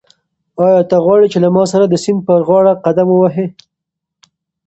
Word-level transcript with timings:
آیا 0.65 0.81
ته 0.89 0.97
غواړې 1.05 1.27
چې 1.33 1.37
له 1.43 1.49
ما 1.55 1.63
سره 1.73 1.85
د 1.87 1.95
سیند 2.03 2.21
پر 2.27 2.39
غاړه 2.47 2.73
قدم 2.85 3.07
ووهې؟ 3.11 3.45